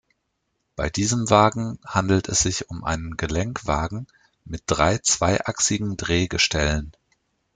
[0.75, 4.07] Bei diesem Wagen handelt es sich um einen Gelenkwagen
[4.45, 6.93] mit drei zweiachsigen Drehgestellen.